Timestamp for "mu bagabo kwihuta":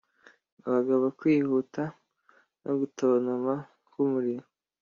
0.59-1.83